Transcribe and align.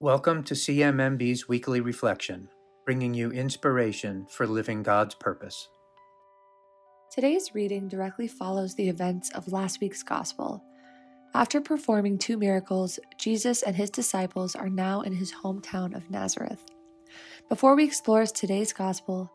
Welcome 0.00 0.42
to 0.42 0.52
CMMB's 0.52 1.48
weekly 1.48 1.80
reflection, 1.80 2.50
bringing 2.84 3.14
you 3.14 3.30
inspiration 3.30 4.26
for 4.28 4.46
living 4.46 4.82
God's 4.82 5.14
purpose. 5.14 5.68
Today's 7.10 7.54
reading 7.54 7.88
directly 7.88 8.28
follows 8.28 8.74
the 8.74 8.90
events 8.90 9.30
of 9.30 9.50
last 9.50 9.80
week's 9.80 10.02
gospel. 10.02 10.62
After 11.34 11.62
performing 11.62 12.18
two 12.18 12.36
miracles, 12.36 12.98
Jesus 13.16 13.62
and 13.62 13.74
his 13.74 13.88
disciples 13.88 14.54
are 14.54 14.68
now 14.68 15.00
in 15.00 15.14
his 15.14 15.32
hometown 15.32 15.96
of 15.96 16.10
Nazareth. 16.10 16.62
Before 17.48 17.74
we 17.74 17.84
explore 17.84 18.26
today's 18.26 18.74
gospel, 18.74 19.32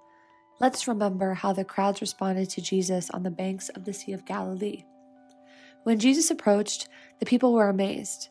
let's 0.60 0.88
remember 0.88 1.34
how 1.34 1.54
the 1.54 1.66
crowds 1.66 2.02
responded 2.02 2.52
to 2.52 2.62
Jesus 2.62 3.10
on 3.10 3.24
the 3.24 3.32
banks 3.32 3.70
of 3.70 3.86
the 3.86 3.94
Sea 3.94 4.14
of 4.14 4.28
Galilee. 4.28 4.84
When 5.86 5.98
Jesus 5.98 6.30
approached, 6.30 6.88
the 7.20 7.26
people 7.26 7.52
were 7.52 7.68
amazed. 7.68 8.30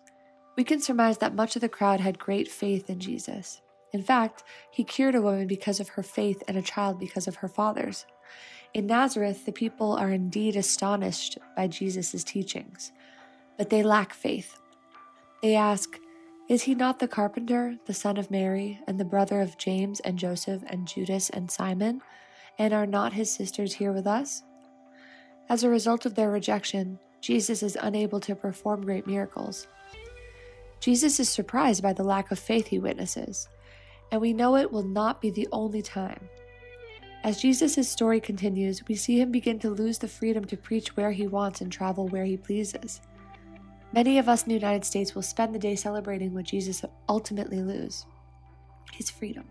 We 0.61 0.65
can 0.65 0.83
surmise 0.83 1.17
that 1.19 1.35
much 1.35 1.57
of 1.57 1.63
the 1.63 1.71
crowd 1.71 2.01
had 2.01 2.19
great 2.19 2.47
faith 2.47 2.91
in 2.91 3.01
Jesus. 3.01 3.63
In 3.95 4.03
fact, 4.03 4.45
he 4.71 4.85
cured 4.85 5.15
a 5.15 5.23
woman 5.23 5.47
because 5.47 5.81
of 5.81 5.89
her 5.89 6.03
faith 6.03 6.43
and 6.47 6.55
a 6.55 6.61
child 6.61 6.99
because 7.01 7.27
of 7.27 7.37
her 7.37 7.49
father's. 7.49 8.05
In 8.75 8.87
Nazareth, 8.87 9.47
the 9.47 9.53
people 9.53 9.95
are 9.95 10.11
indeed 10.11 10.57
astonished 10.57 11.39
by 11.57 11.67
Jesus' 11.67 12.23
teachings, 12.25 12.93
but 13.57 13.71
they 13.71 13.83
lack 13.83 14.13
faith. 14.13 14.61
They 15.41 15.55
ask, 15.55 15.99
Is 16.51 16.65
he 16.65 16.75
not 16.75 16.99
the 16.99 17.09
carpenter, 17.09 17.79
the 17.87 17.95
son 17.95 18.19
of 18.19 18.31
Mary, 18.31 18.81
and 18.87 19.01
the 19.01 19.05
brother 19.07 19.41
of 19.41 19.57
James 19.57 20.01
and 20.01 20.19
Joseph 20.19 20.63
and 20.67 20.87
Judas 20.87 21.31
and 21.31 21.51
Simon? 21.51 22.03
And 22.59 22.75
are 22.75 22.85
not 22.85 23.15
his 23.15 23.33
sisters 23.33 23.73
here 23.73 23.93
with 23.93 24.07
us? 24.07 24.43
As 25.49 25.65
a 25.65 25.71
result 25.71 26.05
of 26.05 26.17
their 26.17 26.31
rejection, 26.31 26.99
Jesus 27.23 27.63
is 27.63 27.79
unable 27.81 28.21
to 28.21 28.35
perform 28.35 28.85
great 28.85 29.07
miracles. 29.07 29.67
Jesus 30.81 31.21
is 31.21 31.29
surprised 31.29 31.83
by 31.83 31.93
the 31.93 32.03
lack 32.03 32.31
of 32.31 32.39
faith 32.39 32.67
he 32.67 32.79
witnesses, 32.79 33.49
and 34.11 34.21
we 34.21 34.33
know 34.33 34.57
it 34.57 34.73
will 34.73 34.83
not 34.83 35.21
be 35.21 35.31
the 35.31 35.49
only 35.53 35.83
time. 35.83 36.29
As 37.23 37.43
Jesus' 37.43 37.87
story 37.87 38.19
continues, 38.19 38.83
we 38.89 38.95
see 38.95 39.21
him 39.21 39.31
begin 39.31 39.59
to 39.59 39.69
lose 39.69 39.99
the 39.99 40.09
freedom 40.09 40.45
to 40.47 40.57
preach 40.57 40.97
where 40.97 41.13
he 41.13 41.27
wants 41.27 41.61
and 41.61 41.71
travel 41.71 42.09
where 42.09 42.25
he 42.25 42.39
pleases. 42.39 43.03
Many 43.93 44.19
of 44.19 44.29
us 44.29 44.45
in 44.45 44.49
the 44.49 44.55
United 44.55 44.87
States 44.87 45.15
will 45.15 45.23
spend 45.23 45.55
the 45.55 45.59
day 45.59 45.77
celebrating 45.77 46.33
what 46.33 46.47
Jesus 46.47 46.83
ultimately 47.09 47.61
lose 47.61 48.07
his 48.93 49.11
freedom. 49.11 49.45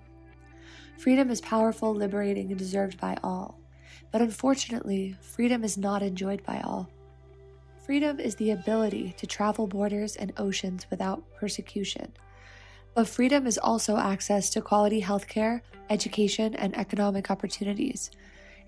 Freedom 0.98 1.30
is 1.30 1.42
powerful, 1.42 1.94
liberating, 1.94 2.50
and 2.50 2.58
deserved 2.58 3.00
by 3.00 3.18
all. 3.24 3.60
But 4.12 4.22
unfortunately, 4.22 5.16
freedom 5.22 5.64
is 5.64 5.78
not 5.78 6.02
enjoyed 6.02 6.44
by 6.44 6.62
all. 6.62 6.90
Freedom 7.90 8.20
is 8.20 8.36
the 8.36 8.52
ability 8.52 9.16
to 9.18 9.26
travel 9.26 9.66
borders 9.66 10.16
and 10.16 10.32
oceans 10.38 10.86
without 10.92 11.24
persecution. 11.38 12.14
But 12.94 13.08
freedom 13.08 13.48
is 13.48 13.58
also 13.58 13.98
access 13.98 14.52
to 14.52 14.62
quality 14.62 15.02
healthcare, 15.02 15.62
education, 15.90 16.54
and 16.54 16.78
economic 16.78 17.32
opportunities. 17.32 18.12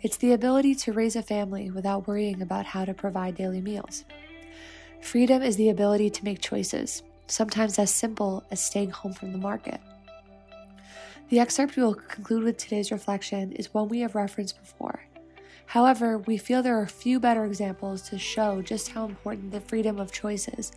It's 0.01 0.17
the 0.17 0.33
ability 0.33 0.73
to 0.73 0.93
raise 0.93 1.15
a 1.15 1.21
family 1.21 1.69
without 1.69 2.07
worrying 2.07 2.41
about 2.41 2.65
how 2.65 2.83
to 2.83 2.95
provide 2.95 3.35
daily 3.35 3.61
meals. 3.61 4.05
Freedom 5.03 5.43
is 5.43 5.55
the 5.55 5.69
ability 5.69 6.09
to 6.09 6.25
make 6.25 6.41
choices, 6.41 7.03
sometimes 7.27 7.77
as 7.77 7.93
simple 7.93 8.43
as 8.49 8.59
staying 8.59 8.89
home 8.89 9.13
from 9.13 9.33
the 9.33 9.37
market. 9.37 9.79
The 11.29 11.39
excerpt 11.39 11.75
we 11.75 11.83
will 11.83 11.93
conclude 11.93 12.43
with 12.43 12.57
today's 12.57 12.91
reflection 12.91 13.51
is 13.51 13.71
one 13.71 13.87
we 13.87 13.99
have 13.99 14.15
referenced 14.15 14.59
before. 14.59 15.01
However, 15.65 16.17
we 16.17 16.37
feel 16.37 16.61
there 16.61 16.79
are 16.79 16.87
few 16.87 17.19
better 17.19 17.45
examples 17.45 18.01
to 18.09 18.19
show 18.19 18.61
just 18.61 18.89
how 18.89 19.05
important 19.05 19.51
the 19.51 19.61
freedom 19.61 19.99
of 19.99 20.11
choice 20.11 20.47
is, 20.47 20.71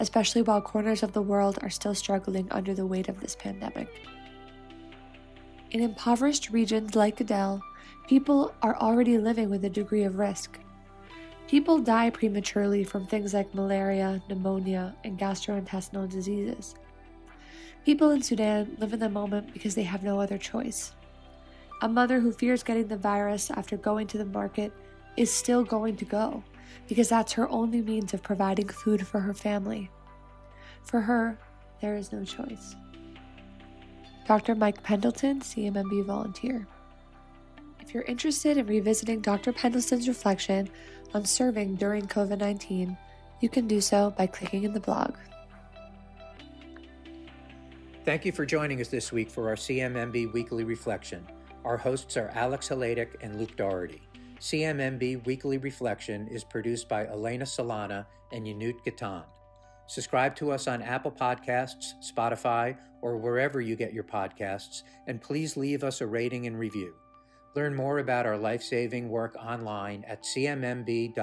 especially 0.00 0.42
while 0.42 0.60
corners 0.60 1.02
of 1.02 1.12
the 1.12 1.22
world 1.22 1.58
are 1.62 1.70
still 1.70 1.94
struggling 1.94 2.48
under 2.50 2.74
the 2.74 2.86
weight 2.86 3.08
of 3.08 3.20
this 3.20 3.36
pandemic. 3.36 3.88
In 5.70 5.82
impoverished 5.82 6.50
regions 6.50 6.94
like 6.94 7.20
Adel, 7.20 7.62
people 8.06 8.54
are 8.62 8.76
already 8.76 9.18
living 9.18 9.50
with 9.50 9.64
a 9.64 9.70
degree 9.70 10.04
of 10.04 10.18
risk. 10.18 10.58
People 11.46 11.78
die 11.78 12.10
prematurely 12.10 12.84
from 12.84 13.06
things 13.06 13.34
like 13.34 13.54
malaria, 13.54 14.22
pneumonia, 14.28 14.94
and 15.04 15.18
gastrointestinal 15.18 16.08
diseases. 16.08 16.74
People 17.84 18.10
in 18.10 18.22
Sudan 18.22 18.76
live 18.78 18.92
in 18.92 19.00
the 19.00 19.08
moment 19.08 19.52
because 19.52 19.74
they 19.74 19.82
have 19.82 20.02
no 20.02 20.20
other 20.20 20.38
choice. 20.38 20.92
A 21.80 21.88
mother 21.88 22.18
who 22.18 22.32
fears 22.32 22.64
getting 22.64 22.88
the 22.88 22.96
virus 22.96 23.50
after 23.50 23.76
going 23.76 24.08
to 24.08 24.18
the 24.18 24.24
market 24.24 24.72
is 25.16 25.32
still 25.32 25.62
going 25.62 25.96
to 25.96 26.04
go 26.04 26.42
because 26.88 27.08
that's 27.08 27.32
her 27.34 27.48
only 27.50 27.82
means 27.82 28.12
of 28.14 28.22
providing 28.22 28.68
food 28.68 29.06
for 29.06 29.20
her 29.20 29.34
family. 29.34 29.88
For 30.82 31.00
her, 31.00 31.38
there 31.80 31.96
is 31.96 32.12
no 32.12 32.24
choice. 32.24 32.74
Dr. 34.26 34.56
Mike 34.56 34.82
Pendleton, 34.82 35.40
CMMB 35.40 36.04
volunteer. 36.04 36.66
If 37.80 37.94
you're 37.94 38.02
interested 38.04 38.56
in 38.56 38.66
revisiting 38.66 39.20
Dr. 39.20 39.52
Pendleton's 39.52 40.08
reflection 40.08 40.68
on 41.14 41.24
serving 41.24 41.76
during 41.76 42.06
COVID 42.06 42.38
19, 42.38 42.96
you 43.40 43.48
can 43.48 43.68
do 43.68 43.80
so 43.80 44.10
by 44.10 44.26
clicking 44.26 44.64
in 44.64 44.72
the 44.72 44.80
blog. 44.80 45.14
Thank 48.04 48.24
you 48.24 48.32
for 48.32 48.44
joining 48.44 48.80
us 48.80 48.88
this 48.88 49.12
week 49.12 49.30
for 49.30 49.48
our 49.48 49.54
CMMB 49.54 50.32
Weekly 50.32 50.64
Reflection. 50.64 51.24
Our 51.64 51.76
hosts 51.76 52.16
are 52.16 52.30
Alex 52.34 52.68
Haladic 52.68 53.16
and 53.20 53.38
Luke 53.38 53.56
Doherty. 53.56 54.00
CMMB 54.40 55.26
Weekly 55.26 55.58
Reflection 55.58 56.28
is 56.28 56.44
produced 56.44 56.88
by 56.88 57.06
Elena 57.06 57.44
Solana 57.44 58.06
and 58.32 58.46
Yanut 58.46 58.76
Gatan. 58.86 59.24
Subscribe 59.86 60.36
to 60.36 60.52
us 60.52 60.68
on 60.68 60.82
Apple 60.82 61.10
Podcasts, 61.10 61.94
Spotify, 62.04 62.76
or 63.02 63.16
wherever 63.16 63.60
you 63.60 63.74
get 63.74 63.92
your 63.92 64.04
podcasts, 64.04 64.82
and 65.06 65.20
please 65.20 65.56
leave 65.56 65.82
us 65.82 66.00
a 66.00 66.06
rating 66.06 66.46
and 66.46 66.58
review. 66.58 66.94
Learn 67.56 67.74
more 67.74 67.98
about 67.98 68.26
our 68.26 68.38
life 68.38 68.62
saving 68.62 69.08
work 69.08 69.34
online 69.36 70.04
at 70.06 70.22
cmmb.org 70.22 71.20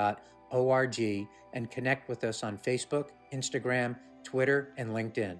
and 1.53 1.71
connect 1.71 2.09
with 2.09 2.23
us 2.23 2.43
on 2.43 2.57
Facebook, 2.57 3.09
Instagram, 3.33 3.95
Twitter, 4.23 4.73
and 4.77 4.89
LinkedIn. 4.89 5.39